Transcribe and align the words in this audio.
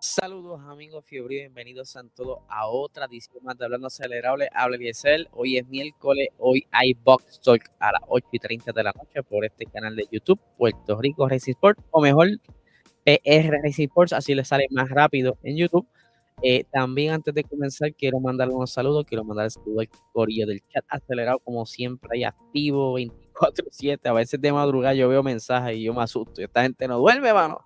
Saludos 0.00 0.60
amigos 0.68 1.06
Fiebre, 1.06 1.36
bienvenidos 1.36 1.96
a 1.96 2.02
todos 2.14 2.40
a 2.50 2.66
otra 2.66 3.06
edición 3.06 3.42
más 3.42 3.56
de 3.56 3.64
Hablando 3.64 3.86
Acelerable. 3.86 4.50
Habla 4.52 4.76
Biesel. 4.76 5.26
Hoy 5.32 5.56
es 5.56 5.66
miércoles, 5.68 6.28
hoy 6.36 6.66
hay 6.70 6.92
Box 6.92 7.40
Talk 7.40 7.62
a 7.78 7.92
las 7.92 8.02
8 8.06 8.28
y 8.30 8.38
30 8.38 8.72
de 8.72 8.82
la 8.82 8.92
noche 8.92 9.22
por 9.22 9.42
este 9.42 9.64
canal 9.64 9.96
de 9.96 10.06
YouTube, 10.12 10.38
Puerto 10.58 11.00
Rico 11.00 11.26
Racing 11.26 11.52
Sport, 11.52 11.78
o 11.92 12.02
mejor 12.02 12.28
PR 13.06 13.58
Racing 13.62 13.84
Sports, 13.84 14.12
así 14.12 14.34
le 14.34 14.44
sale 14.44 14.66
más 14.70 14.90
rápido 14.90 15.38
en 15.42 15.56
YouTube. 15.56 15.86
Eh, 16.42 16.64
también 16.70 17.14
antes 17.14 17.32
de 17.32 17.42
comenzar 17.42 17.94
quiero 17.94 18.20
mandarle 18.20 18.52
unos 18.52 18.70
saludos, 18.70 19.06
quiero 19.06 19.24
mandar 19.24 19.46
el 19.46 19.50
saludo 19.50 19.80
al 19.80 19.88
corillo 20.12 20.46
del 20.46 20.60
chat 20.68 20.84
acelerado, 20.90 21.38
como 21.38 21.64
siempre, 21.64 22.10
ahí 22.12 22.24
activo 22.24 22.98
24-7, 22.98 23.98
a 24.04 24.12
veces 24.12 24.38
de 24.38 24.52
madrugada 24.52 24.92
yo 24.92 25.08
veo 25.08 25.22
mensajes 25.22 25.76
y 25.78 25.84
yo 25.84 25.94
me 25.94 26.02
asusto, 26.02 26.42
esta 26.42 26.62
gente 26.62 26.86
no 26.86 26.98
duerme, 26.98 27.32
mano. 27.32 27.64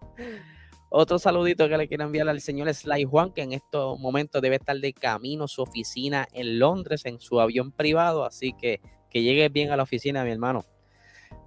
Otro 0.97 1.19
saludito 1.19 1.69
que 1.69 1.77
le 1.77 1.89
quiero 1.89 2.05
enviar 2.05 2.29
al 2.29 2.41
señor 2.41 2.73
Sly 2.73 3.03
Juan, 3.03 3.33
que 3.33 3.43
en 3.43 3.53
estos 3.53 3.98
momentos 3.98 4.41
debe 4.41 4.56
estar 4.56 4.78
de 4.78 4.92
camino 4.92 5.45
a 5.45 5.48
su 5.48 5.61
oficina 5.61 6.28
en 6.33 6.61
Londres, 6.61 7.05
en 7.05 7.19
su 7.19 7.41
avión 7.41 7.73
privado, 7.73 8.25
así 8.25 8.53
que 8.53 8.81
que 9.11 9.22
llegue 9.22 9.48
bien 9.48 9.72
a 9.72 9.77
la 9.77 9.83
oficina, 9.84 10.22
mi 10.22 10.31
hermano. 10.31 10.65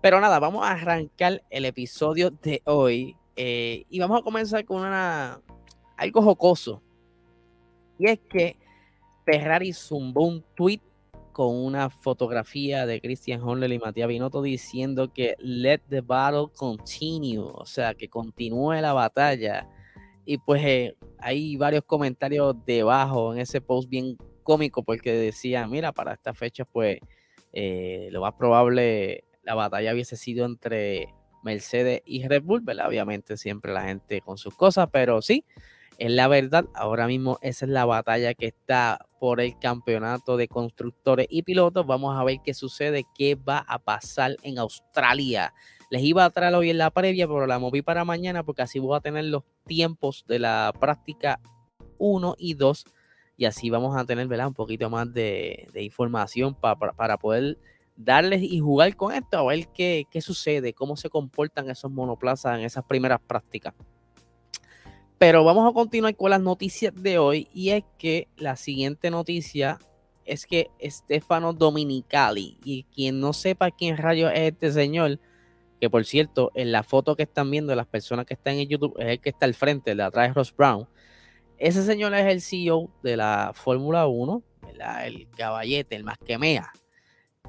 Pero 0.01 0.19
nada, 0.19 0.39
vamos 0.39 0.65
a 0.65 0.71
arrancar 0.71 1.43
el 1.49 1.63
episodio 1.63 2.29
de 2.29 2.61
hoy 2.65 3.15
eh, 3.37 3.85
y 3.89 3.99
vamos 3.99 4.19
a 4.19 4.23
comenzar 4.23 4.65
con 4.65 4.83
algo 4.83 6.21
jocoso. 6.21 6.81
Y 7.99 8.09
es 8.09 8.19
que 8.29 8.57
Ferrari 9.25 9.71
zumbó 9.71 10.25
un 10.25 10.43
tweet 10.55 10.81
con 11.37 11.55
una 11.55 11.91
fotografía 11.91 12.87
de 12.87 12.99
Christian 12.99 13.43
Horner 13.43 13.71
y 13.71 13.77
Matías 13.77 14.07
Binotto 14.07 14.41
diciendo 14.41 15.13
que 15.13 15.35
let 15.37 15.81
the 15.87 16.01
battle 16.01 16.47
continue, 16.51 17.37
o 17.37 17.63
sea, 17.63 17.93
que 17.93 18.09
continúe 18.09 18.73
la 18.81 18.93
batalla. 18.93 19.69
Y 20.25 20.39
pues 20.39 20.63
eh, 20.65 20.95
hay 21.19 21.55
varios 21.55 21.83
comentarios 21.83 22.55
debajo 22.65 23.35
en 23.35 23.39
ese 23.41 23.61
post 23.61 23.87
bien 23.87 24.17
cómico 24.41 24.81
porque 24.81 25.13
decía, 25.13 25.67
mira, 25.67 25.91
para 25.91 26.13
esta 26.13 26.33
fecha 26.33 26.65
pues 26.65 26.97
eh, 27.53 28.09
lo 28.11 28.21
más 28.21 28.33
probable 28.33 29.23
la 29.43 29.53
batalla 29.53 29.93
hubiese 29.93 30.15
sido 30.15 30.43
entre 30.43 31.13
Mercedes 31.43 32.01
y 32.03 32.27
Red 32.27 32.41
Bull, 32.41 32.61
¿verdad? 32.61 32.87
Obviamente 32.87 33.37
siempre 33.37 33.71
la 33.71 33.83
gente 33.83 34.21
con 34.21 34.39
sus 34.39 34.55
cosas, 34.55 34.89
pero 34.91 35.21
sí, 35.21 35.45
en 35.99 36.15
la 36.15 36.27
verdad, 36.27 36.65
ahora 36.75 37.07
mismo 37.07 37.39
esa 37.41 37.65
es 37.65 37.71
la 37.71 37.85
batalla 37.85 38.33
que 38.33 38.47
está 38.47 39.07
por 39.19 39.41
el 39.41 39.57
campeonato 39.57 40.37
de 40.37 40.47
constructores 40.47 41.27
y 41.29 41.41
pilotos. 41.41 41.87
Vamos 41.87 42.17
a 42.17 42.23
ver 42.23 42.37
qué 42.43 42.53
sucede, 42.53 43.05
qué 43.15 43.35
va 43.35 43.65
a 43.67 43.79
pasar 43.79 44.35
en 44.43 44.59
Australia. 44.59 45.53
Les 45.89 46.03
iba 46.03 46.23
a 46.23 46.29
traer 46.29 46.53
hoy 46.53 46.69
en 46.69 46.77
la 46.77 46.91
previa, 46.91 47.27
pero 47.27 47.47
la 47.47 47.57
moví 47.57 47.81
para 47.81 48.05
mañana 48.05 48.43
porque 48.43 48.61
así 48.61 48.77
voy 48.77 48.95
a 48.95 49.01
tener 49.01 49.25
los 49.25 49.43
tiempos 49.65 50.23
de 50.27 50.39
la 50.39 50.71
práctica 50.79 51.39
1 51.97 52.35
y 52.37 52.53
2 52.53 52.85
y 53.37 53.45
así 53.45 53.69
vamos 53.69 53.95
a 53.97 54.05
tener 54.05 54.27
un 54.27 54.53
poquito 54.53 54.89
más 54.89 55.11
de, 55.13 55.67
información 55.75 56.55
para 56.55 57.17
poder 57.17 57.57
darles 57.95 58.41
y 58.43 58.59
jugar 58.59 58.95
con 58.95 59.13
esto, 59.13 59.37
a 59.37 59.45
ver 59.45 59.67
qué, 59.69 60.05
qué 60.09 60.21
sucede, 60.21 60.73
cómo 60.73 60.95
se 60.95 61.09
comportan 61.09 61.69
esos 61.69 61.91
monoplazas 61.91 62.59
en 62.59 62.65
esas 62.65 62.83
primeras 62.83 63.19
prácticas. 63.19 63.73
Pero 65.17 65.43
vamos 65.43 65.67
a 65.67 65.73
continuar 65.73 66.15
con 66.15 66.29
las 66.29 66.41
noticias 66.41 66.93
de 66.95 67.17
hoy 67.17 67.47
y 67.51 67.71
es 67.71 67.83
que 67.97 68.27
la 68.37 68.55
siguiente 68.55 69.09
noticia 69.09 69.79
es 70.25 70.45
que 70.45 70.69
Stefano 70.83 71.53
Dominicali, 71.53 72.57
y 72.63 72.83
quien 72.83 73.19
no 73.19 73.33
sepa 73.33 73.71
quién 73.71 73.97
rayo 73.97 74.29
es 74.29 74.51
este 74.51 74.71
señor, 74.71 75.19
que 75.81 75.89
por 75.89 76.05
cierto, 76.05 76.51
en 76.53 76.71
la 76.71 76.83
foto 76.83 77.15
que 77.15 77.23
están 77.23 77.49
viendo 77.49 77.73
las 77.75 77.87
personas 77.87 78.25
que 78.25 78.35
están 78.35 78.55
en 78.55 78.67
YouTube 78.67 78.95
es 78.99 79.07
el 79.07 79.19
que 79.19 79.29
está 79.29 79.45
al 79.45 79.55
frente, 79.55 79.91
el 79.91 79.97
de 79.97 80.03
atrás 80.03 80.29
de 80.29 80.33
Ross 80.33 80.55
Brown. 80.55 80.87
Ese 81.57 81.83
señor 81.83 82.13
es 82.13 82.25
el 82.25 82.41
CEO 82.41 82.91
de 83.01 83.17
la 83.17 83.53
Fórmula 83.55 84.05
1, 84.05 84.43
el 85.03 85.27
caballete, 85.31 85.95
el 85.95 86.03
más 86.03 86.19
que 86.19 86.37
mea. 86.37 86.71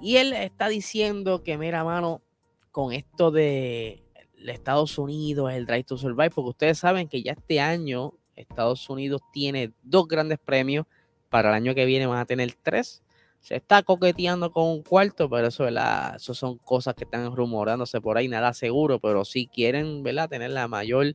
Y 0.00 0.16
él 0.16 0.32
está 0.32 0.68
diciendo 0.68 1.42
que, 1.42 1.58
mira, 1.58 1.84
mano, 1.84 2.22
con 2.70 2.92
esto 2.92 3.30
de 3.30 4.02
Estados 4.46 4.98
Unidos, 4.98 5.52
el 5.52 5.66
Drive 5.66 5.84
to 5.84 5.98
Survive, 5.98 6.30
porque 6.30 6.50
ustedes 6.50 6.78
saben 6.78 7.08
que 7.08 7.22
ya 7.22 7.32
este 7.32 7.60
año 7.60 8.14
Estados 8.36 8.88
Unidos 8.88 9.20
tiene 9.32 9.72
dos 9.82 10.06
grandes 10.06 10.38
premios, 10.38 10.86
para 11.28 11.50
el 11.50 11.54
año 11.54 11.74
que 11.74 11.84
viene 11.84 12.06
van 12.06 12.18
a 12.18 12.24
tener 12.24 12.52
tres. 12.62 13.02
Se 13.40 13.56
está 13.56 13.82
coqueteando 13.82 14.50
con 14.50 14.66
un 14.66 14.82
cuarto, 14.82 15.30
pero 15.30 15.48
eso, 15.48 15.64
¿verdad? 15.64 16.16
eso 16.16 16.34
son 16.34 16.58
cosas 16.58 16.94
que 16.94 17.04
están 17.04 17.34
rumorándose 17.34 18.00
por 18.00 18.18
ahí, 18.18 18.28
nada 18.28 18.52
seguro, 18.52 18.98
pero 18.98 19.24
si 19.24 19.46
quieren 19.46 20.02
¿verdad? 20.02 20.28
tener 20.28 20.50
la 20.50 20.66
mayor 20.66 21.14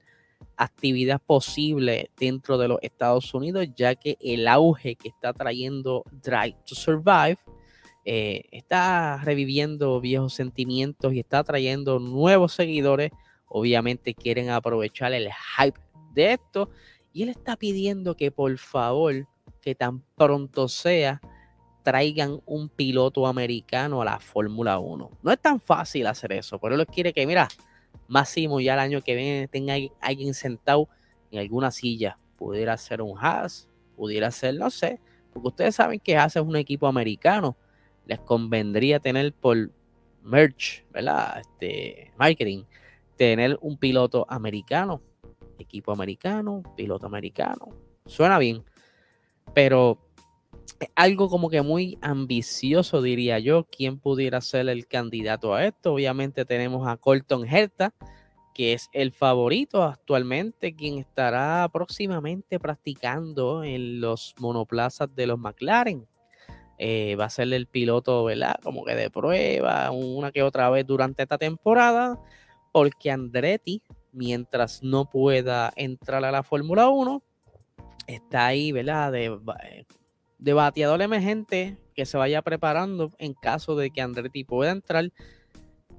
actividad 0.56 1.22
posible 1.22 2.12
dentro 2.18 2.58
de 2.58 2.68
los 2.68 2.80
Estados 2.82 3.34
Unidos, 3.34 3.68
ya 3.76 3.96
que 3.96 4.18
el 4.22 4.48
auge 4.48 4.96
que 4.96 5.10
está 5.10 5.34
trayendo 5.34 6.04
Drive 6.12 6.58
to 6.66 6.76
Survive 6.76 7.38
eh, 8.06 8.46
está 8.52 9.22
reviviendo 9.24 10.02
viejos 10.02 10.34
sentimientos 10.34 11.14
y 11.14 11.20
está 11.20 11.44
trayendo 11.44 12.00
nuevos 12.00 12.54
seguidores. 12.54 13.12
Obviamente 13.48 14.14
quieren 14.14 14.50
aprovechar 14.50 15.14
el 15.14 15.30
hype 15.58 15.80
de 16.14 16.34
esto. 16.34 16.70
Y 17.14 17.24
él 17.24 17.30
está 17.30 17.56
pidiendo 17.56 18.16
que 18.16 18.32
por 18.32 18.58
favor, 18.58 19.28
que 19.62 19.76
tan 19.76 20.02
pronto 20.16 20.68
sea, 20.68 21.22
traigan 21.84 22.42
un 22.46 22.70
piloto 22.70 23.28
americano 23.28 24.02
a 24.02 24.06
la 24.06 24.20
Fórmula 24.20 24.80
1. 24.80 25.12
No 25.22 25.32
es 25.32 25.40
tan 25.40 25.60
fácil 25.60 26.08
hacer 26.08 26.34
eso, 26.34 26.60
pero 26.60 26.76
él 26.76 26.86
quiere 26.88 27.14
que, 27.14 27.28
mira, 27.28 27.48
máximo 28.08 28.60
ya 28.60 28.74
el 28.74 28.80
año 28.80 29.02
que 29.02 29.16
viene 29.16 29.48
tenga 29.48 29.76
alguien 30.02 30.34
sentado 30.34 30.90
en 31.32 31.40
alguna 31.40 31.72
silla. 31.72 32.18
Pudiera 32.38 32.76
ser 32.78 33.02
un 33.02 33.18
Haas, 33.18 33.70
pudiera 33.96 34.32
ser, 34.32 34.56
no 34.56 34.70
sé, 34.70 35.00
porque 35.32 35.50
ustedes 35.50 35.76
saben 35.76 36.00
que 36.00 36.18
Haas 36.18 36.36
es 36.36 36.42
un 36.42 36.56
equipo 36.56 36.88
americano 36.88 37.56
les 38.06 38.20
convendría 38.20 39.00
tener 39.00 39.34
por 39.34 39.72
merch, 40.24 40.86
¿verdad? 40.92 41.40
Este, 41.40 42.12
marketing, 42.18 42.64
tener 43.18 43.58
un 43.62 43.78
piloto 43.78 44.26
americano, 44.30 45.02
equipo 45.60 45.92
americano, 45.92 46.64
piloto 46.76 47.06
americano. 47.06 47.70
Suena 48.06 48.38
bien, 48.38 48.64
pero 49.54 50.00
algo 50.96 51.30
como 51.30 51.50
que 51.50 51.62
muy 51.62 51.98
ambicioso, 52.02 53.02
diría 53.02 53.40
yo. 53.40 53.66
¿Quién 53.66 54.00
pudiera 54.00 54.42
ser 54.42 54.70
el 54.70 54.88
candidato 54.88 55.54
a 55.54 55.66
esto? 55.66 55.94
Obviamente 55.94 56.46
tenemos 56.46 56.88
a 56.88 56.98
Colton 56.98 57.46
Herta, 57.48 57.94
que 58.54 58.74
es 58.74 58.90
el 58.94 59.12
favorito 59.12 59.84
actualmente, 59.84 60.76
quien 60.76 61.00
estará 61.00 61.68
próximamente 61.72 62.60
practicando 62.60 63.64
en 63.64 64.00
los 64.00 64.36
monoplazas 64.40 65.14
de 65.16 65.28
los 65.28 65.40
McLaren. 65.40 66.08
Eh, 66.86 67.16
va 67.16 67.24
a 67.26 67.30
ser 67.30 67.54
el 67.54 67.66
piloto, 67.66 68.26
¿verdad? 68.26 68.58
Como 68.62 68.84
que 68.84 68.94
de 68.94 69.10
prueba, 69.10 69.90
una 69.92 70.34
que 70.34 70.44
otra 70.44 70.70
vez 70.70 70.86
durante 70.86 71.24
esta 71.24 71.38
temporada, 71.38 72.20
porque 72.74 73.10
Andretti, 73.10 73.82
mientras 74.12 74.84
no 74.84 75.10
pueda 75.10 75.72
entrar 75.78 76.26
a 76.26 76.32
la 76.34 76.44
Fórmula 76.44 76.90
1, 76.90 77.24
está 78.06 78.48
ahí, 78.48 78.74
¿verdad? 78.74 79.14
De, 79.14 79.28
eh, 79.28 79.86
de 80.40 80.54
bateador 80.54 81.02
emergente 81.02 81.78
que 81.96 82.06
se 82.06 82.18
vaya 82.18 82.42
preparando 82.42 83.12
en 83.18 83.34
caso 83.34 83.78
de 83.78 83.90
que 83.90 84.02
Andretti 84.02 84.44
pueda 84.44 84.72
entrar, 84.72 85.10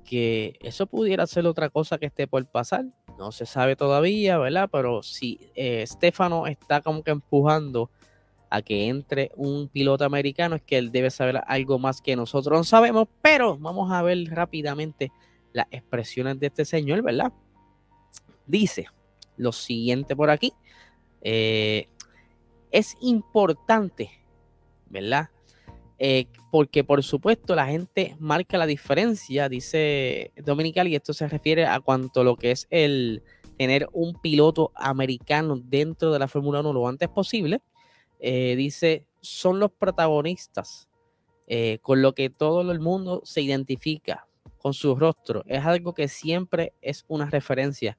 que 0.05 0.59
eso 0.61 0.87
pudiera 0.87 1.27
ser 1.27 1.47
otra 1.47 1.71
cosa 1.71 1.97
que 1.97 2.05
esté 2.05 2.27
por 2.27 2.45
pasar. 2.45 2.85
No 3.19 3.33
se 3.33 3.47
sabe 3.47 3.75
todavía, 3.75 4.37
¿verdad? 4.37 4.69
Pero 4.71 5.03
si 5.03 5.41
eh, 5.55 5.83
Stefano 5.87 6.47
está 6.47 6.83
como 6.83 7.03
que 7.03 7.13
empujando 7.13 7.91
a 8.55 8.63
que 8.63 8.87
entre 8.87 9.33
un 9.35 9.69
piloto 9.69 10.05
americano, 10.05 10.55
es 10.55 10.63
que 10.63 10.79
él 10.79 10.93
debe 10.93 11.11
saber 11.11 11.43
algo 11.47 11.79
más 11.81 12.01
que 12.01 12.15
nosotros 12.15 12.57
no 12.57 12.65
sabemos, 12.65 13.09
pero 13.21 13.59
vamos 13.59 13.91
a 13.91 14.01
ver 14.03 14.19
rápidamente 14.31 15.11
las 15.53 15.67
expresiones 15.73 16.39
de 16.39 16.47
este 16.47 16.65
señor, 16.65 17.03
¿verdad? 17.03 17.33
Dice 18.47 18.87
lo 19.37 19.51
siguiente 19.51 20.15
por 20.15 20.31
aquí. 20.31 20.53
Eh, 21.23 21.89
es 22.71 22.97
importante, 23.01 24.11
¿verdad? 24.89 25.31
Eh, 25.99 26.27
porque 26.53 26.85
por 26.85 27.03
supuesto 27.03 27.57
la 27.57 27.67
gente 27.67 28.17
marca 28.21 28.57
la 28.57 28.67
diferencia, 28.67 29.49
dice 29.49 30.33
Dominical, 30.37 30.87
y 30.87 30.95
esto 30.95 31.13
se 31.13 31.27
refiere 31.27 31.67
a 31.67 31.81
cuanto 31.81 32.23
lo 32.23 32.37
que 32.37 32.53
es 32.53 32.69
el 32.71 33.23
tener 33.59 33.89
un 33.93 34.15
piloto 34.21 34.71
americano 34.77 35.57
dentro 35.57 36.13
de 36.13 36.19
la 36.21 36.29
Fórmula 36.29 36.61
1 36.61 36.73
lo 36.73 36.87
antes 36.87 37.09
posible. 37.09 37.61
Eh, 38.27 38.57
dice, 38.57 39.07
son 39.21 39.61
los 39.61 39.71
protagonistas, 39.71 40.89
eh, 41.47 41.79
con 41.83 42.01
lo 42.01 42.15
que 42.15 42.31
todo 42.31 42.73
el 42.73 42.81
mundo 42.81 43.21
se 43.23 43.43
identifica 43.43 44.27
con 44.57 44.73
su 44.73 44.95
rostro. 44.95 45.43
Es 45.47 45.63
algo 45.67 45.93
que 45.93 46.09
siempre 46.09 46.73
es 46.81 47.05
una 47.07 47.29
referencia, 47.29 47.99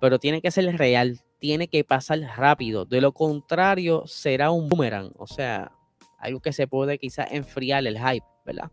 pero 0.00 0.20
tiene 0.20 0.40
que 0.40 0.52
ser 0.52 0.78
real, 0.78 1.20
tiene 1.40 1.66
que 1.66 1.82
pasar 1.82 2.20
rápido. 2.20 2.84
De 2.84 3.00
lo 3.00 3.10
contrario, 3.10 4.06
será 4.06 4.52
un 4.52 4.68
boomerang, 4.68 5.10
o 5.16 5.26
sea, 5.26 5.72
algo 6.20 6.38
que 6.38 6.52
se 6.52 6.68
puede 6.68 6.96
quizás 6.96 7.32
enfriar 7.32 7.84
el 7.88 7.98
hype, 7.98 8.26
¿verdad? 8.44 8.70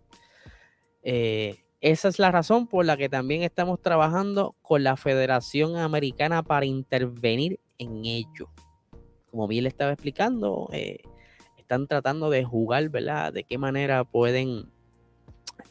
Eh, 1.02 1.58
esa 1.82 2.08
es 2.08 2.20
la 2.20 2.30
razón 2.30 2.68
por 2.68 2.86
la 2.86 2.98
que 2.98 3.10
también 3.10 3.42
estamos 3.42 3.82
trabajando 3.82 4.56
con 4.62 4.84
la 4.84 4.96
Federación 4.96 5.76
Americana 5.76 6.44
para 6.44 6.68
intervenir 6.68 7.60
en 7.80 8.06
ello. 8.06 8.52
Como 9.34 9.48
bien 9.48 9.64
le 9.64 9.70
estaba 9.70 9.94
explicando, 9.94 10.70
eh, 10.74 11.00
están 11.58 11.88
tratando 11.88 12.30
de 12.30 12.44
jugar, 12.44 12.88
¿verdad? 12.90 13.34
De 13.34 13.46
qué 13.46 13.58
manera 13.58 14.04
pueden 14.04 14.70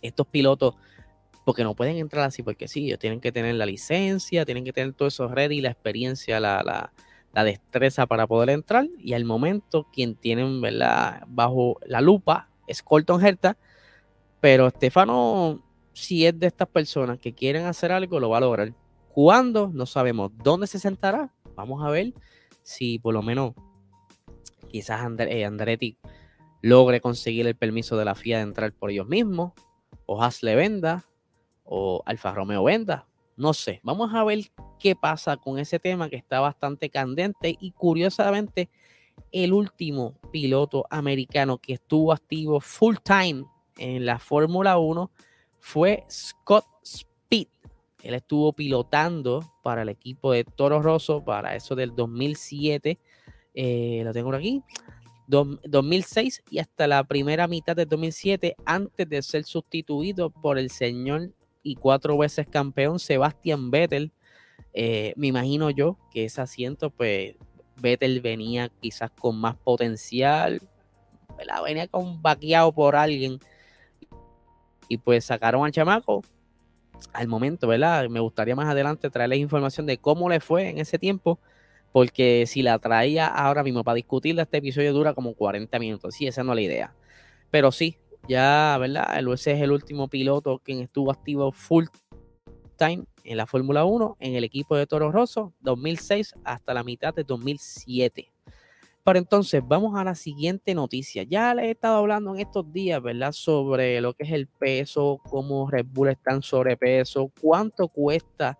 estos 0.02 0.26
pilotos, 0.26 0.74
porque 1.44 1.62
no 1.62 1.76
pueden 1.76 1.96
entrar 1.98 2.24
así, 2.24 2.42
porque 2.42 2.66
sí, 2.66 2.86
ellos 2.86 2.98
tienen 2.98 3.20
que 3.20 3.30
tener 3.30 3.54
la 3.54 3.64
licencia, 3.64 4.44
tienen 4.44 4.64
que 4.64 4.72
tener 4.72 4.94
todo 4.94 5.06
eso 5.06 5.28
ready, 5.28 5.60
la 5.60 5.70
experiencia, 5.70 6.40
la, 6.40 6.64
la, 6.64 6.92
la 7.32 7.44
destreza 7.44 8.04
para 8.06 8.26
poder 8.26 8.50
entrar. 8.50 8.88
Y 8.98 9.12
al 9.12 9.24
momento, 9.24 9.86
quien 9.92 10.16
tienen, 10.16 10.60
¿verdad? 10.60 11.22
Bajo 11.28 11.78
la 11.86 12.00
lupa 12.00 12.48
es 12.66 12.82
Colton 12.82 13.24
Herta, 13.24 13.56
pero 14.40 14.66
Estefano, 14.66 15.62
si 15.92 16.26
es 16.26 16.36
de 16.36 16.48
estas 16.48 16.66
personas 16.66 17.20
que 17.20 17.32
quieren 17.32 17.66
hacer 17.66 17.92
algo, 17.92 18.18
lo 18.18 18.28
va 18.28 18.38
a 18.38 18.40
lograr. 18.40 18.74
¿Cuándo? 19.14 19.70
No 19.72 19.86
sabemos. 19.86 20.32
¿Dónde 20.42 20.66
se 20.66 20.80
sentará? 20.80 21.32
Vamos 21.54 21.80
a 21.84 21.90
ver 21.90 22.12
si 22.62 22.98
por 22.98 23.14
lo 23.14 23.22
menos 23.22 23.54
quizás 24.68 25.00
eh, 25.18 25.44
Andretti 25.44 25.98
logre 26.62 27.00
conseguir 27.00 27.46
el 27.46 27.56
permiso 27.56 27.96
de 27.96 28.04
la 28.04 28.14
FIA 28.14 28.38
de 28.38 28.44
entrar 28.44 28.72
por 28.72 28.90
ellos 28.90 29.08
mismos, 29.08 29.52
o 30.06 30.22
Hasle 30.22 30.54
venda, 30.54 31.04
o 31.64 32.02
Alfa 32.06 32.32
Romeo 32.32 32.64
venda. 32.64 33.06
No 33.36 33.54
sé, 33.54 33.80
vamos 33.82 34.14
a 34.14 34.24
ver 34.24 34.40
qué 34.78 34.94
pasa 34.94 35.36
con 35.36 35.58
ese 35.58 35.78
tema 35.78 36.08
que 36.08 36.16
está 36.16 36.40
bastante 36.40 36.90
candente 36.90 37.56
y 37.60 37.72
curiosamente 37.72 38.68
el 39.30 39.52
último 39.52 40.18
piloto 40.30 40.86
americano 40.90 41.58
que 41.58 41.74
estuvo 41.74 42.12
activo 42.12 42.60
full 42.60 42.96
time 43.02 43.44
en 43.78 44.06
la 44.06 44.18
Fórmula 44.18 44.78
1 44.78 45.10
fue 45.58 46.04
Scott. 46.10 46.66
Él 48.02 48.14
estuvo 48.14 48.52
pilotando 48.52 49.52
para 49.62 49.82
el 49.82 49.88
equipo 49.88 50.32
de 50.32 50.44
Toro 50.44 50.82
Rosso 50.82 51.24
para 51.24 51.54
eso 51.54 51.76
del 51.76 51.94
2007. 51.94 52.98
Eh, 53.54 54.02
lo 54.04 54.12
tengo 54.12 54.28
por 54.28 54.36
aquí. 54.36 54.62
2006 55.28 56.42
y 56.50 56.58
hasta 56.58 56.86
la 56.86 57.04
primera 57.04 57.46
mitad 57.46 57.76
del 57.76 57.88
2007 57.88 58.56
antes 58.66 59.08
de 59.08 59.22
ser 59.22 59.44
sustituido 59.44 60.30
por 60.30 60.58
el 60.58 60.68
señor 60.68 61.32
y 61.62 61.76
cuatro 61.76 62.18
veces 62.18 62.46
campeón 62.48 62.98
Sebastian 62.98 63.70
Vettel. 63.70 64.12
Eh, 64.74 65.14
me 65.16 65.28
imagino 65.28 65.70
yo 65.70 65.96
que 66.10 66.24
ese 66.24 66.40
asiento, 66.40 66.90
pues 66.90 67.36
Vettel 67.76 68.20
venía 68.20 68.68
quizás 68.80 69.10
con 69.12 69.36
más 69.38 69.56
potencial, 69.56 70.60
venía 71.64 71.86
con 71.86 72.20
vaqueado 72.20 72.72
por 72.72 72.96
alguien 72.96 73.38
y 74.88 74.98
pues 74.98 75.24
sacaron 75.24 75.64
al 75.64 75.72
chamaco 75.72 76.22
al 77.12 77.28
momento, 77.28 77.66
¿verdad? 77.66 78.08
Me 78.08 78.20
gustaría 78.20 78.56
más 78.56 78.68
adelante 78.68 79.10
traerles 79.10 79.38
información 79.38 79.86
de 79.86 79.98
cómo 79.98 80.28
le 80.28 80.40
fue 80.40 80.68
en 80.68 80.78
ese 80.78 80.98
tiempo, 80.98 81.38
porque 81.92 82.44
si 82.46 82.62
la 82.62 82.78
traía 82.78 83.26
ahora 83.26 83.62
mismo 83.62 83.84
para 83.84 83.96
discutirla, 83.96 84.42
este 84.42 84.58
episodio 84.58 84.92
dura 84.92 85.14
como 85.14 85.34
40 85.34 85.78
minutos. 85.78 86.14
Sí, 86.14 86.26
esa 86.26 86.42
no 86.42 86.52
es 86.52 86.56
la 86.56 86.62
idea. 86.62 86.94
Pero 87.50 87.70
sí, 87.72 87.98
ya, 88.28 88.76
¿verdad? 88.80 89.18
El 89.18 89.28
ese 89.32 89.52
es 89.52 89.60
el 89.60 89.72
último 89.72 90.08
piloto 90.08 90.58
quien 90.64 90.80
estuvo 90.80 91.10
activo 91.10 91.52
full 91.52 91.86
time 92.78 93.04
en 93.24 93.36
la 93.36 93.46
Fórmula 93.46 93.84
1 93.84 94.16
en 94.20 94.34
el 94.34 94.44
equipo 94.44 94.76
de 94.76 94.86
Toro 94.86 95.12
Rosso 95.12 95.52
2006 95.60 96.34
hasta 96.44 96.74
la 96.74 96.82
mitad 96.82 97.14
de 97.14 97.24
2007. 97.24 98.31
Pero 99.04 99.18
entonces 99.18 99.62
vamos 99.66 99.98
a 99.98 100.04
la 100.04 100.14
siguiente 100.14 100.74
noticia. 100.74 101.24
Ya 101.24 101.54
les 101.54 101.64
he 101.66 101.70
estado 101.72 101.96
hablando 101.96 102.34
en 102.34 102.40
estos 102.40 102.72
días, 102.72 103.02
¿verdad? 103.02 103.32
Sobre 103.32 104.00
lo 104.00 104.14
que 104.14 104.22
es 104.22 104.30
el 104.30 104.46
peso, 104.46 105.20
cómo 105.28 105.68
Red 105.68 105.86
Bull 105.90 106.08
está 106.08 106.32
en 106.32 106.42
sobrepeso, 106.42 107.30
cuánto 107.40 107.88
cuesta 107.88 108.58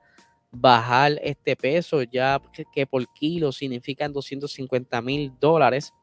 bajar 0.50 1.12
este 1.22 1.54
peso, 1.54 2.02
ya 2.02 2.42
que, 2.72 2.86
por 2.86 3.06
kilo 3.12 3.52
significan 3.52 4.12
250 4.12 5.00
mil 5.00 5.32
dólares, 5.38 5.94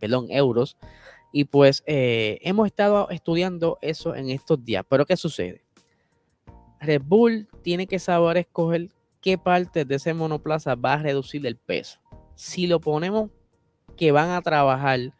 perdón, 0.00 0.26
euros. 0.30 0.76
Y 1.32 1.44
pues 1.44 1.84
eh, 1.86 2.40
hemos 2.42 2.66
estado 2.66 3.08
estudiando 3.10 3.78
eso 3.80 4.16
en 4.16 4.30
estos 4.30 4.64
días. 4.64 4.84
Pero 4.88 5.06
¿qué 5.06 5.16
sucede? 5.16 5.62
Red 6.80 7.02
Bull 7.04 7.48
tiene 7.62 7.86
que 7.86 8.00
saber 8.00 8.38
escoger 8.38 8.88
qué 9.20 9.38
parte 9.38 9.84
de 9.84 9.94
ese 9.94 10.14
monoplaza 10.14 10.74
va 10.74 10.94
a 10.94 10.98
reducir 10.98 11.46
el 11.46 11.56
peso 11.56 12.00
si 12.40 12.66
lo 12.66 12.80
ponemos 12.80 13.28
que 13.98 14.12
van 14.12 14.30
a 14.30 14.40
trabajar 14.40 15.12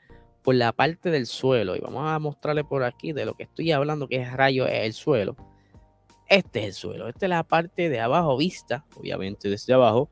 por 0.43 0.55
la 0.55 0.73
parte 0.73 1.11
del 1.11 1.27
suelo, 1.27 1.77
y 1.77 1.81
vamos 1.81 2.09
a 2.09 2.19
mostrarle 2.19 2.65
por 2.65 2.83
aquí 2.83 3.13
de 3.13 3.27
lo 3.27 3.35
que 3.35 3.43
estoy 3.43 3.73
hablando, 3.73 4.09
que 4.09 4.17
es 4.23 4.33
rayo 4.33 4.67
es 4.67 4.87
el 4.87 4.95
suelo. 4.95 5.37
Este 6.31 6.61
es 6.61 6.65
el 6.65 6.73
suelo, 6.73 7.09
esta 7.09 7.27
es 7.27 7.31
la 7.31 7.43
parte 7.43 7.91
de 7.91 8.01
abajo 8.01 8.39
vista, 8.39 8.87
obviamente 8.97 9.51
desde 9.51 9.75
abajo, 9.75 10.09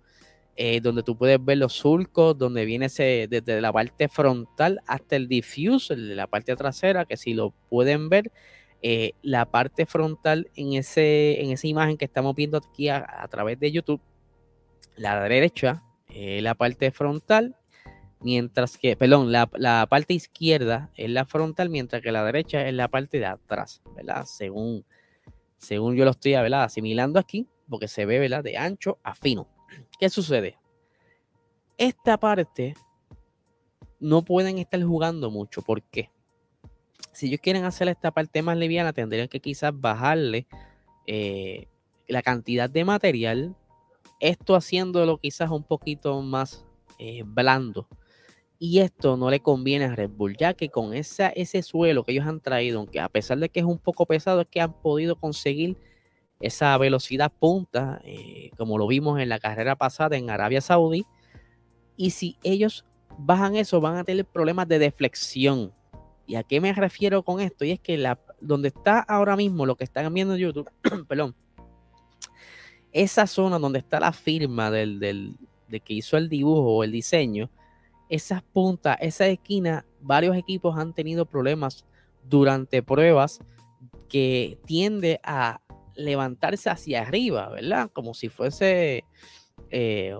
eh, 0.55 0.82
donde 0.82 1.02
tú 1.02 1.16
puedes 1.16 1.43
ver 1.43 1.56
los 1.56 1.72
surcos, 1.72 2.37
donde 2.37 2.66
viene 2.66 2.87
ese, 2.87 3.26
desde 3.31 3.58
la 3.62 3.72
parte 3.72 4.08
frontal 4.11 4.81
hasta 4.87 5.16
el 5.16 5.28
diffuser 5.28 5.96
de 5.96 6.14
la 6.14 6.26
parte 6.26 6.54
trasera, 6.56 7.06
que 7.06 7.16
si 7.16 7.32
lo 7.32 7.54
pueden 7.70 8.11
ver, 8.11 8.31
eh, 8.82 9.12
la 9.22 9.46
parte 9.46 9.87
frontal 9.87 10.50
en, 10.54 10.75
ese, 10.75 11.43
en 11.43 11.52
esa 11.52 11.66
imagen 11.66 11.96
que 11.96 12.04
estamos 12.04 12.34
viendo 12.34 12.58
aquí 12.58 12.90
a 12.90 13.26
través 13.31 13.58
de 13.58 13.72
YouTube, 13.72 14.02
la 14.96 15.22
derecha 15.22 15.82
eh, 16.08 16.40
la 16.43 16.55
parte 16.55 16.90
frontal, 16.90 17.56
mientras 18.20 18.78
que, 18.78 18.96
perdón, 18.96 19.31
la, 19.32 19.87
parte 19.88 20.14
izquierda 20.14 20.90
es 20.94 21.10
la 21.10 21.25
frontal, 21.25 21.69
mientras 21.70 22.02
que 22.02 22.12
la 22.12 22.25
derecha 22.25 22.66
es 22.66 22.75
la 22.75 22.88
parte 22.88 23.19
de 23.19 23.26
atrás, 23.26 23.82
¿verdad? 23.94 24.25
Según, 24.25 24.84
según 25.58 25.94
yo 25.96 26.05
lo 26.05 26.12
estoy 26.12 26.32
¿verdad? 26.32 26.64
asimilando 26.64 27.19
aquí, 27.19 27.46
porque 27.69 27.88
se 27.88 28.06
ve, 28.06 28.19
¿verdad? 28.19 28.43
De 28.43 28.56
ancho 28.56 28.99
a 29.02 29.14
fino. 29.14 29.49
¿Qué 29.99 30.08
sucede? 30.08 30.58
Esta 31.76 32.18
parte 32.18 32.75
no 34.00 34.25
pueden 34.25 34.59
estar 34.59 34.82
jugando 34.82 35.30
mucho. 35.30 35.62
¿Por 35.62 35.82
qué? 35.82 36.11
Si 37.12 37.26
ellos 37.26 37.40
quieren 37.40 37.64
hacer 37.64 37.88
esta 37.88 38.11
parte 38.11 38.42
más 38.42 38.56
liviana, 38.56 38.92
tendrían 38.92 39.28
que 39.28 39.40
quizás 39.40 39.73
bajarle 39.78 40.47
eh, 41.06 41.68
la 42.06 42.23
cantidad 42.23 42.71
de 42.71 42.85
material 42.85 43.56
esto 44.20 44.54
haciéndolo 44.54 45.18
quizás 45.18 45.50
un 45.50 45.64
poquito 45.64 46.20
más 46.22 46.64
eh, 46.98 47.22
blando. 47.25 47.88
Y 48.58 48.80
esto 48.80 49.16
no 49.16 49.30
le 49.30 49.40
conviene 49.40 49.84
a 49.84 49.94
Red 49.94 50.10
Bull, 50.10 50.37
ya 50.37 50.52
que 50.52 50.68
con 50.68 50.92
ese 50.92 51.62
suelo 51.62 52.04
que 52.04 52.12
ellos 52.12 52.26
han 52.26 52.40
traído, 52.40 52.80
aunque 52.80 52.98
a 52.98 53.08
pesar 53.08 53.38
de 53.38 53.48
que 53.48 53.60
es 53.60 53.66
un 53.66 53.78
poco 53.78 54.04
pesado, 54.04 54.40
es 54.40 54.48
que 54.48 54.60
han 54.60 54.72
podido 54.72 55.14
conseguir 55.14 55.76
esa 56.40 56.76
velocidad 56.78 57.32
punta, 57.32 58.00
eh, 58.04 58.50
como 58.56 58.78
lo 58.78 58.87
vimos 58.88 59.20
en 59.20 59.28
la 59.28 59.38
carrera 59.38 59.76
pasada 59.76 60.16
en 60.16 60.30
Arabia 60.30 60.60
Saudí. 60.60 61.04
Y 61.96 62.10
si 62.10 62.37
ellos 62.42 62.84
bajan 63.16 63.54
eso, 63.56 63.80
van 63.80 63.96
a 63.96 64.04
tener 64.04 64.25
problemas 64.25 64.66
de 64.66 64.80
deflexión. 64.80 65.72
¿Y 66.26 66.34
a 66.34 66.42
qué 66.42 66.60
me 66.60 66.72
refiero 66.72 67.22
con 67.22 67.40
esto? 67.40 67.64
Y 67.64 67.70
es 67.70 67.80
que 67.80 67.96
la, 67.96 68.20
donde 68.40 68.68
está 68.68 69.00
ahora 69.00 69.37
mismo, 69.37 69.66
lo 69.66 69.76
que 69.76 69.84
están 69.84 70.12
viendo 70.12 70.34
en 70.34 70.40
YouTube, 70.40 70.70
perdón, 71.08 71.34
esa 72.92 73.26
zona 73.26 73.59
donde 73.59 73.78
está 73.78 74.00
la 74.00 74.12
firma 74.12 74.71
del, 74.71 75.37
de 75.68 75.80
que 75.80 75.95
hizo 75.95 76.16
el 76.16 76.28
dibujo 76.28 76.76
o 76.76 76.85
el 76.85 76.92
diseño, 76.92 77.50
esas 78.09 78.42
puntas, 78.42 78.97
esa 79.00 79.26
esquina, 79.26 79.85
varios 80.00 80.37
equipos 80.37 80.78
han 80.78 80.95
tenido 80.95 81.26
problemas 81.26 81.85
durante 82.25 82.83
pruebas 82.83 83.40
que 84.09 84.59
tiende 84.64 85.21
a 85.23 85.61
levantarse 85.95 86.71
hacia 86.71 87.02
arriba, 87.02 87.49
¿verdad? 87.50 87.90
Como 87.92 88.14
si 88.14 88.28
fuese 88.28 89.04
eh, 89.71 90.14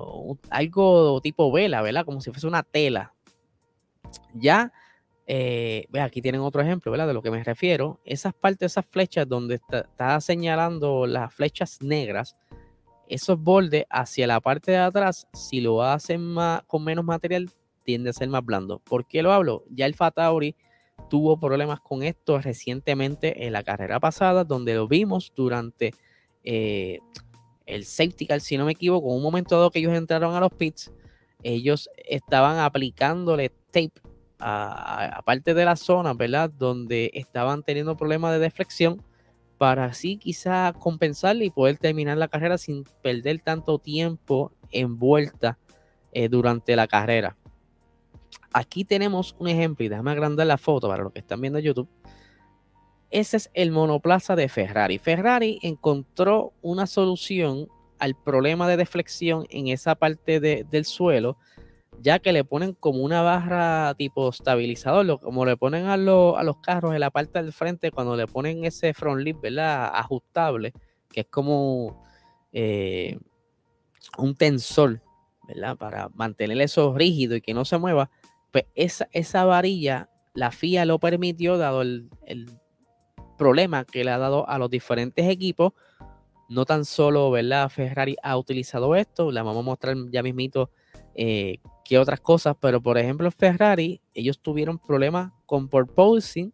algo 0.51 1.21
tipo 1.23 1.51
vela, 1.51 1.81
¿verdad? 1.83 2.05
Como 2.05 2.21
si 2.21 2.31
fuese 2.31 2.47
una 2.47 2.63
tela. 2.63 3.15
Ya, 4.35 4.73
eh, 5.27 5.87
aquí 6.01 6.21
tienen 6.21 6.41
otro 6.41 6.61
ejemplo, 6.63 6.91
¿verdad? 6.91 7.07
De 7.07 7.15
lo 7.15 7.23
que 7.23 7.31
me 7.31 7.43
refiero. 7.45 8.01
Esas 8.05 8.35
partes, 8.35 8.73
esas 8.73 8.87
flechas 8.87 9.29
donde 9.29 9.57
está 9.71 10.21
señalando 10.21 11.07
las 11.07 11.33
flechas 11.33 11.81
negras, 11.81 12.37
esos 13.09 13.41
bordes 13.41 13.85
hacia 13.91 14.27
la 14.27 14.41
parte 14.41 14.73
de 14.73 14.79
atrás, 14.79 15.27
si 15.33 15.61
lo 15.61 15.83
hacen 15.83 16.35
con 16.67 16.85
menos 16.85 17.05
material, 17.05 17.51
tiende 17.85 18.11
a 18.11 18.13
ser 18.13 18.29
más 18.29 18.45
blando. 18.45 18.81
¿Por 18.81 19.07
qué 19.07 19.23
lo 19.23 19.33
hablo? 19.33 19.65
Ya 19.71 19.87
el 19.87 19.95
Fatauri 19.95 20.55
tuvo 21.09 21.39
problemas 21.39 21.81
con 21.81 22.03
esto 22.03 22.39
recientemente 22.39 23.47
en 23.47 23.53
la 23.53 23.63
carrera 23.63 23.99
pasada, 23.99 24.45
donde 24.45 24.75
lo 24.75 24.87
vimos 24.89 25.33
durante 25.35 25.95
eh, 26.45 26.99
el 27.67 27.85
safety 27.85 28.27
car, 28.27 28.41
si 28.41 28.57
no 28.57 28.67
me 28.67 28.73
equivoco, 28.73 29.09
en 29.09 29.17
un 29.17 29.23
momento 29.23 29.57
dado 29.57 29.71
que 29.71 29.79
ellos 29.79 29.95
entraron 29.95 30.35
a 30.35 30.41
los 30.41 30.53
pits, 30.53 30.93
ellos 31.43 31.89
estaban 31.97 32.59
aplicándole 32.59 33.51
tape 33.71 33.93
a, 34.39 35.19
a 35.19 35.23
parte 35.23 35.55
de 35.55 35.65
la 35.65 35.77
zona, 35.77 36.13
¿verdad? 36.15 36.51
Donde 36.51 37.11
estaban 37.15 37.63
teniendo 37.63 37.97
problemas 37.97 38.33
de 38.33 38.39
deflexión 38.39 39.03
para 39.59 39.87
así 39.87 40.17
quizá 40.17 40.73
compensarle 40.79 41.45
y 41.45 41.51
poder 41.51 41.77
terminar 41.79 42.17
la 42.17 42.29
carrera 42.29 42.57
sin 42.57 42.85
perder 43.03 43.41
tanto 43.41 43.79
tiempo 43.79 44.53
envuelta 44.71 45.59
eh, 46.13 46.29
durante 46.29 46.77
la 46.77 46.87
carrera. 46.87 47.37
Aquí 48.53 48.85
tenemos 48.85 49.37
un 49.39 49.49
ejemplo 49.49 49.85
y 49.85 49.89
déjame 49.89 50.13
agrandar 50.13 50.47
la 50.47 50.57
foto 50.57 50.89
para 50.89 51.03
los 51.03 51.13
que 51.13 51.19
están 51.19 51.41
viendo 51.41 51.59
YouTube. 51.59 51.89
Ese 53.11 53.37
es 53.39 53.51
el 53.55 53.73
monoplaza 53.73 54.37
de 54.37 54.49
Ferrari. 54.49 54.99
Ferrari 54.99 55.59
encontró 55.63 56.53
una 56.63 56.87
solución 56.87 57.69
al 57.99 58.15
problema 58.15 58.69
de 58.69 58.77
deflexión 58.77 59.47
en 59.51 59.69
esa 59.69 59.95
parte 59.97 60.41
del 60.41 60.85
suelo, 60.85 61.37
ya 62.01 62.19
que 62.19 62.33
le 62.33 62.45
ponen 62.45 62.75
como 62.75 63.03
una 63.03 63.23
barra 63.23 63.95
tipo 63.95 64.29
estabilizador, 64.29 65.21
como 65.21 65.45
le 65.45 65.57
ponen 65.57 65.87
a, 65.87 65.95
a 65.95 65.97
los 65.97 66.57
carros 66.63 66.95
en 66.95 67.01
la 67.01 67.11
parte 67.11 67.43
del 67.43 67.53
frente 67.53 67.91
cuando 67.91 68.17
le 68.17 68.27
ponen 68.27 68.65
ese 68.65 68.95
front 68.95 69.23
lip, 69.23 69.41
¿verdad? 69.41 69.91
Ajustable, 69.95 70.73
que 71.11 71.21
es 71.21 71.27
como 71.27 72.03
eh, 72.53 73.19
un 74.17 74.35
tensor, 74.35 75.03
¿verdad? 75.47 75.77
Para 75.77 76.09
mantener 76.15 76.61
eso 76.61 76.95
rígido 76.97 77.37
y 77.37 77.41
que 77.41 77.55
no 77.55 77.65
se 77.65 77.79
mueva, 77.79 78.11
pues 78.53 78.65
esa, 78.75 79.09
esa 79.13 79.45
varilla, 79.45 80.09
la 80.35 80.51
FIA 80.51 80.85
lo 80.85 80.99
permitió, 80.99 81.59
dado 81.59 81.83
el, 81.83 82.09
problema 83.37 83.85
que 83.85 84.03
le 84.03 84.11
ha 84.11 84.19
dado 84.19 84.49
a 84.49 84.59
los 84.59 84.69
diferentes 84.69 85.29
equipos, 85.29 85.73
no 86.49 86.65
tan 86.65 86.85
solo, 86.85 87.31
¿verdad? 87.31 87.69
Ferrari 87.69 88.17
ha 88.21 88.37
utilizado 88.37 88.97
esto, 88.97 89.31
la 89.31 89.45
vamos 89.45 89.63
a 89.63 89.65
mostrar 89.65 89.97
ya 90.11 90.25
mismito 90.25 90.71
eh, 91.15 91.59
que 91.85 91.99
otras 91.99 92.21
cosas, 92.21 92.57
pero 92.61 92.81
por 92.81 92.99
ejemplo 92.99 93.31
Ferrari, 93.31 94.01
ellos 94.15 94.39
tuvieron 94.41 94.79
problemas 94.79 95.33
con 95.47 95.69
porpoising 95.69 96.53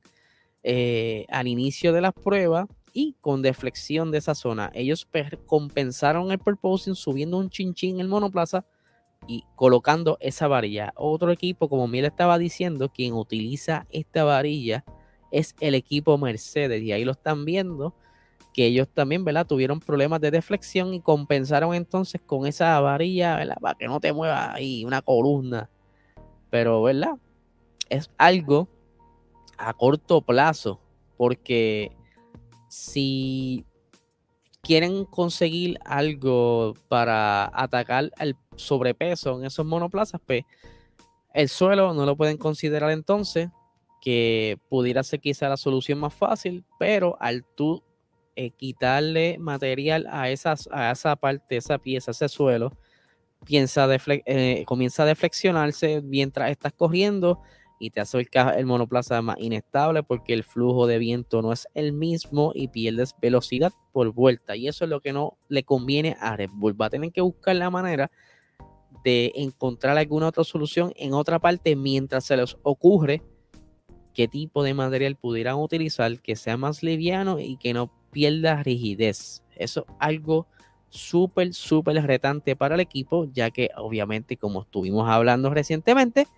eh, 0.63 1.27
al 1.29 1.49
inicio 1.49 1.93
de 1.93 2.01
las 2.01 2.13
pruebas 2.13 2.67
y 2.93 3.17
con 3.21 3.43
deflexión 3.43 4.11
de 4.11 4.19
esa 4.19 4.35
zona. 4.35 4.71
Ellos 4.75 5.07
compensaron 5.47 6.31
el 6.31 6.39
porpoising 6.39 6.95
subiendo 6.95 7.39
un 7.39 7.51
chinchín 7.51 7.97
en 7.97 8.01
el 8.03 8.09
monoplaza 8.09 8.65
y 9.27 9.45
colocando 9.57 10.17
esa 10.21 10.49
varilla. 10.49 10.93
Otro 10.97 11.31
equipo, 11.33 11.69
como 11.69 11.89
Miel 11.89 12.05
estaba 12.05 12.39
diciendo, 12.39 12.91
quien 12.91 13.15
utiliza 13.15 13.87
esta 13.91 14.25
varilla 14.25 14.85
es 15.33 15.57
el 15.61 15.75
equipo 15.75 16.17
Mercedes 16.17 16.83
y 16.83 16.93
ahí 16.93 17.05
lo 17.05 17.13
están 17.13 17.45
viendo 17.45 17.95
que 18.55 18.67
ellos 18.67 18.89
también, 18.89 19.25
¿verdad? 19.25 19.47
Tuvieron 19.47 19.81
problemas 19.81 20.21
de 20.21 20.31
deflexión 20.31 20.95
y 20.95 21.01
compensaron 21.01 21.75
entonces 21.75 22.21
con 22.25 22.47
esa 22.47 22.81
varilla, 22.81 23.37
¿verdad? 23.37 23.57
Para 23.61 23.75
que 23.75 23.89
no 23.89 24.01
te 24.01 24.13
mueva 24.13 24.55
ahí 24.55 24.85
una 24.85 25.03
columna. 25.03 25.69
Pero, 26.51 26.81
¿verdad? 26.83 27.19
Es 27.91 28.09
algo 28.17 28.69
a 29.59 29.75
corto 29.75 30.23
plazo, 30.23 30.81
porque 31.17 31.91
si 32.69 33.67
quieren 34.63 35.05
conseguir 35.05 35.79
algo 35.85 36.75
para 36.89 37.51
atacar 37.53 38.13
el 38.19 38.37
sobrepeso 38.55 39.39
en 39.39 39.47
esos 39.47 39.67
monoplazas, 39.67 40.21
pues 40.25 40.45
el 41.35 41.49
suelo 41.49 41.93
no 41.93 42.07
lo 42.07 42.17
pueden 42.17 42.39
considerar 42.39 42.93
entonces, 42.93 43.51
que 44.01 44.59
pudiera 44.69 45.03
ser 45.03 45.21
quizá 45.21 45.49
la 45.49 45.57
solución 45.57 45.99
más 45.99 46.15
fácil, 46.15 46.65
pero 46.79 47.17
al 47.21 47.45
tú 47.57 47.83
eh, 48.37 48.51
quitarle 48.51 49.39
material 49.39 50.07
a, 50.11 50.31
esas, 50.31 50.69
a 50.73 50.91
esa 50.91 51.17
parte, 51.17 51.57
esa 51.57 51.79
pieza, 51.79 52.11
ese 52.11 52.29
suelo, 52.29 52.73
piensa 53.45 53.89
eh, 54.07 54.65
comienza 54.67 55.03
a 55.03 55.07
deflexionarse 55.07 56.03
mientras 56.03 56.51
estás 56.51 56.73
corriendo 56.73 57.41
y 57.79 57.91
te 57.91 58.01
hace 58.01 58.27
el, 58.57 58.67
monoplaza 58.67 59.21
más 59.21 59.37
inestable 59.39 60.03
porque 60.03 60.33
el 60.33 60.45
flujo 60.45 60.87
de 60.87 60.99
viento 60.99 61.43
no 61.43 61.53
es 61.53 61.69
el 61.75 61.93
mismo 61.93 62.53
y 62.55 62.69
pierdes 62.69 63.15
velocidad 63.21 63.73
por 63.93 64.13
vuelta. 64.13 64.57
Y 64.57 64.69
eso 64.69 64.85
es 64.85 64.91
lo 64.91 65.01
que 65.01 65.13
no 65.13 65.37
le 65.49 65.65
conviene 65.65 66.17
a 66.21 66.37
Red 66.37 66.51
Bull. 66.53 66.81
Va 66.81 66.87
a 66.87 66.91
tener 66.91 67.13
que 67.13 67.21
buscar 67.21 67.57
la 67.57 67.71
manera 67.71 68.11
de 69.05 69.33
encontrar 69.35 69.99
alguna 69.99 70.29
otra 70.29 70.45
solución 70.45 70.93
en 70.97 71.13
otra 71.13 71.39
parte 71.39 71.77
mientras 71.77 72.25
se 72.25 72.37
les 72.37 72.57
ocurre 72.63 73.23
qué 74.15 74.29
tipo 74.29 74.63
de 74.63 74.73
material 74.73 75.17
pudieran 75.17 75.57
utilizar 75.57 76.21
que 76.23 76.37
sea 76.37 76.57
más 76.57 76.83
liviano 76.83 77.39
y 77.39 77.57
que 77.59 77.75
no 77.75 77.93
pierda 78.15 78.63
rigidez. 78.63 79.43
Eso 79.57 79.85
es 79.87 79.95
algo 79.99 80.47
súper, 80.89 81.53
súper 81.53 82.01
retante 82.07 82.55
para 82.55 82.77
el 82.77 82.81
equipo, 82.81 83.27
ya 83.33 83.51
que 83.51 83.71
obviamente, 83.77 84.37
como 84.37 84.63
estuvimos 84.63 85.09
hablando 85.11 85.51
recientemente, 85.51 86.29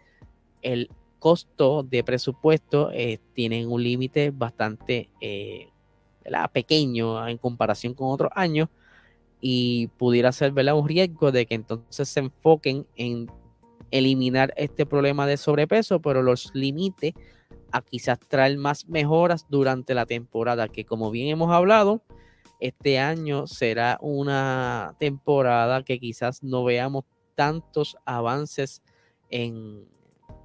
el 0.63 0.91
costo 1.19 1.83
de 1.83 2.03
presupuesto 2.03 2.91
eh, 2.93 3.19
tiene 3.35 3.67
un 3.67 3.83
límite 3.83 4.31
bastante 4.31 5.11
eh, 5.21 5.69
pequeño 6.53 7.29
en 7.29 7.37
comparación 7.37 7.95
con 7.95 8.11
otros 8.11 8.31
años 8.35 8.69
y 9.41 9.89
pudiera 9.99 10.33
ser 10.33 10.53
un 10.53 10.89
riesgo 10.89 11.31
de 11.31 11.47
que 11.47 11.55
entonces 11.55 12.09
se 12.09 12.21
enfoquen 12.21 12.87
en 12.97 13.31
eliminar 13.91 14.53
este 14.57 14.87
problema 14.87 15.27
de 15.27 15.37
sobrepeso, 15.37 16.01
pero 16.01 16.23
los 16.23 16.51
limite 16.55 17.15
a 17.77 17.83
quizás 17.83 18.19
traer 18.19 18.57
más 18.59 18.89
mejoras 18.89 19.47
durante 19.49 19.95
la 19.95 20.07
temporada, 20.07 20.69
que 20.69 20.85
como 20.85 21.11
bien 21.11 21.29
hemos 21.29 21.53
hablado, 21.53 22.03
este 22.61 22.99
año 22.99 23.47
será 23.47 23.99
una 24.01 24.95
temporada 24.99 25.83
que 25.83 25.99
quizás 25.99 26.43
no 26.43 26.65
veamos 26.65 27.05
tantos 27.35 27.97
avances 28.07 28.83
en 29.31 29.87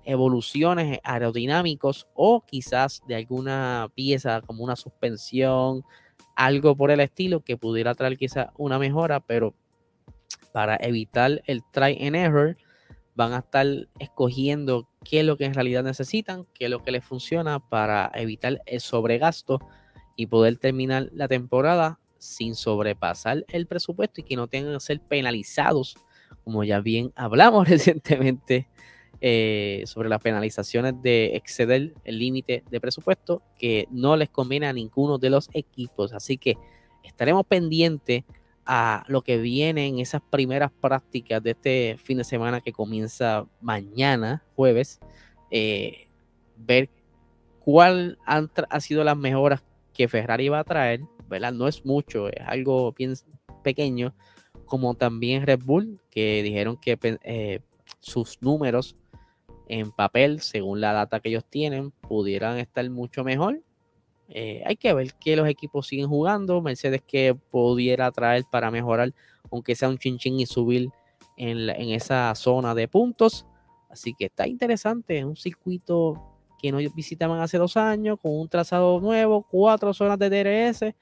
evoluciones 0.03 0.99
aerodinámicos 1.03 2.07
o 2.15 2.41
quizás 2.45 3.01
de 3.07 3.15
alguna 3.15 3.89
pieza 3.95 4.41
como 4.41 4.63
una 4.63 4.75
suspensión, 4.75 5.83
algo 6.35 6.75
por 6.75 6.91
el 6.91 6.99
estilo 6.99 7.41
que 7.41 7.57
pudiera 7.57 7.95
traer 7.95 8.17
quizás 8.17 8.47
una 8.57 8.79
mejora, 8.79 9.19
pero 9.19 9.53
para 10.51 10.75
evitar 10.77 11.41
el 11.45 11.61
try 11.71 11.97
and 12.05 12.15
error, 12.15 12.57
van 13.15 13.33
a 13.33 13.39
estar 13.39 13.67
escogiendo 13.99 14.87
qué 15.03 15.21
es 15.21 15.25
lo 15.25 15.37
que 15.37 15.45
en 15.45 15.53
realidad 15.53 15.83
necesitan, 15.83 16.45
qué 16.53 16.65
es 16.65 16.71
lo 16.71 16.83
que 16.83 16.91
les 16.91 17.03
funciona 17.03 17.59
para 17.59 18.11
evitar 18.15 18.61
el 18.65 18.79
sobregasto 18.79 19.59
y 20.15 20.27
poder 20.27 20.57
terminar 20.57 21.09
la 21.13 21.27
temporada 21.27 21.99
sin 22.17 22.55
sobrepasar 22.55 23.45
el 23.49 23.65
presupuesto 23.65 24.21
y 24.21 24.23
que 24.23 24.35
no 24.35 24.47
tengan 24.47 24.73
que 24.73 24.79
ser 24.79 25.01
penalizados, 25.01 25.95
como 26.43 26.63
ya 26.63 26.79
bien 26.79 27.11
hablamos 27.15 27.67
recientemente 27.67 28.67
eh, 29.19 29.83
sobre 29.85 30.09
las 30.09 30.19
penalizaciones 30.19 31.01
de 31.01 31.35
exceder 31.35 31.93
el 32.03 32.17
límite 32.19 32.63
de 32.69 32.81
presupuesto, 32.81 33.41
que 33.57 33.87
no 33.91 34.15
les 34.15 34.29
conviene 34.29 34.67
a 34.67 34.73
ninguno 34.73 35.17
de 35.17 35.29
los 35.29 35.49
equipos. 35.53 36.13
Así 36.13 36.37
que 36.37 36.57
estaremos 37.03 37.45
pendientes 37.45 38.23
a 38.65 39.03
lo 39.07 39.21
que 39.21 39.37
viene 39.37 39.87
en 39.87 39.99
esas 39.99 40.21
primeras 40.21 40.71
prácticas 40.71 41.41
de 41.41 41.51
este 41.51 41.97
fin 41.97 42.17
de 42.17 42.23
semana 42.23 42.61
que 42.61 42.71
comienza 42.71 43.45
mañana, 43.59 44.43
jueves, 44.55 44.99
eh, 45.49 46.07
ver 46.57 46.89
cuál 47.59 48.17
han 48.25 48.49
ha 48.69 48.79
sido 48.79 49.03
las 49.03 49.17
mejoras 49.17 49.63
que 49.93 50.07
Ferrari 50.07 50.49
va 50.49 50.59
a 50.59 50.63
traer, 50.63 51.01
¿verdad? 51.27 51.53
No 51.53 51.67
es 51.67 51.85
mucho, 51.85 52.29
es 52.29 52.41
algo 52.45 52.93
bien 52.93 53.13
pequeño, 53.63 54.13
como 54.65 54.95
también 54.95 55.45
Red 55.45 55.61
Bull, 55.63 55.99
que 56.09 56.43
dijeron 56.43 56.77
que 56.77 56.97
eh, 57.23 57.59
sus 57.99 58.41
números 58.41 58.95
en 59.67 59.91
papel, 59.91 60.41
según 60.41 60.81
la 60.81 60.93
data 60.93 61.19
que 61.19 61.29
ellos 61.29 61.45
tienen, 61.49 61.91
pudieran 61.91 62.57
estar 62.57 62.87
mucho 62.89 63.23
mejor 63.23 63.61
eh, 64.33 64.63
hay 64.65 64.77
que 64.77 64.93
ver 64.93 65.13
que 65.15 65.35
los 65.35 65.47
equipos 65.47 65.87
siguen 65.87 66.07
jugando. 66.07 66.61
Mercedes 66.61 67.01
que 67.05 67.35
pudiera 67.35 68.09
traer 68.11 68.45
para 68.49 68.71
mejorar, 68.71 69.13
aunque 69.51 69.75
sea 69.75 69.89
un 69.89 69.97
chinchín 69.97 70.39
y 70.39 70.45
subir 70.45 70.89
en, 71.35 71.69
esa 71.91 72.33
zona 72.35 72.73
de 72.73 72.87
puntos. 72.87 73.45
Así 73.89 74.13
que 74.13 74.25
está 74.25 74.47
interesante. 74.47 75.25
Un 75.25 75.35
circuito 75.35 76.15
que 76.59 76.71
no 76.71 76.77
visitaban 76.95 77.41
hace 77.41 77.57
dos 77.57 77.75
años, 77.75 78.19
con 78.21 78.39
un 78.39 78.47
trazado 78.47 79.01
nuevo, 79.01 79.45
cuatro 79.49 79.93
zonas 79.93 80.17
de 80.17 80.29
DRS. 80.29 80.95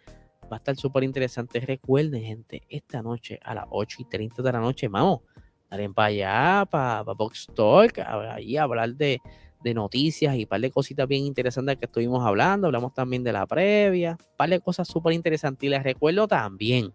Va 0.51 0.55
a 0.55 0.57
estar 0.57 0.75
súper 0.75 1.03
interesante. 1.03 1.59
Recuerden, 1.59 2.23
gente, 2.23 2.63
esta 2.67 3.03
noche 3.03 3.39
a 3.43 3.53
las 3.53 3.65
8 3.69 3.97
y 3.99 4.05
30 4.05 4.41
de 4.41 4.51
la 4.51 4.59
noche, 4.59 4.87
vamos, 4.87 5.19
daré 5.69 5.87
para 5.91 6.07
allá, 6.07 6.65
para, 6.65 7.03
para 7.03 7.15
Box 7.15 7.47
Talk, 7.53 7.99
ahí 7.99 8.57
hablar 8.57 8.95
de, 8.95 9.21
de 9.63 9.73
noticias 9.73 10.35
y 10.35 10.43
un 10.43 10.47
par 10.47 10.61
de 10.61 10.71
cositas 10.71 11.07
bien 11.07 11.25
interesantes 11.25 11.77
que 11.77 11.85
estuvimos 11.85 12.25
hablando. 12.25 12.67
Hablamos 12.67 12.93
también 12.93 13.23
de 13.23 13.33
la 13.33 13.45
previa, 13.45 14.17
un 14.19 14.37
par 14.37 14.49
de 14.49 14.59
cosas 14.59 14.87
súper 14.87 15.13
interesantes. 15.13 15.63
Y 15.63 15.69
les 15.69 15.83
recuerdo 15.83 16.27
también, 16.27 16.93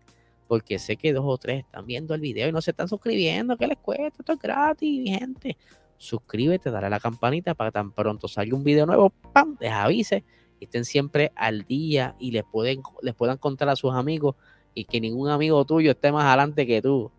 porque 0.48 0.78
sé 0.78 0.96
que 0.96 1.12
dos 1.12 1.24
o 1.26 1.38
tres 1.38 1.64
están 1.64 1.86
viendo 1.86 2.14
el 2.14 2.20
video 2.20 2.48
y 2.48 2.52
no 2.52 2.60
se 2.60 2.70
están 2.70 2.88
suscribiendo, 2.88 3.56
que 3.56 3.66
les 3.66 3.78
cuesta, 3.78 4.18
esto 4.18 4.32
es 4.32 4.38
gratis, 4.38 5.18
gente. 5.18 5.56
Suscríbete, 5.96 6.70
dale 6.70 6.86
a 6.86 6.90
la 6.90 7.00
campanita 7.00 7.54
para 7.54 7.70
que 7.70 7.74
tan 7.74 7.92
pronto 7.92 8.28
salga 8.28 8.56
un 8.56 8.64
video 8.64 8.86
nuevo, 8.86 9.10
¡pam! 9.32 9.56
Les 9.60 9.70
avise 9.70 10.24
y 10.60 10.64
estén 10.64 10.84
siempre 10.84 11.32
al 11.36 11.64
día 11.64 12.16
y 12.18 12.30
les, 12.30 12.44
pueden, 12.44 12.82
les 13.02 13.14
puedan 13.14 13.38
contar 13.38 13.68
a 13.68 13.76
sus 13.76 13.92
amigos 13.94 14.36
y 14.74 14.84
que 14.86 15.00
ningún 15.00 15.28
amigo 15.28 15.64
tuyo 15.64 15.92
esté 15.92 16.10
más 16.10 16.24
adelante 16.24 16.66
que 16.66 16.82
tú. 16.82 17.10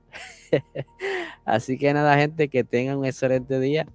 Así 1.46 1.78
que 1.78 1.94
nada, 1.94 2.18
gente, 2.18 2.50
que 2.50 2.64
tengan 2.64 2.98
un 2.98 3.06
excelente 3.06 3.60
día 3.60 3.88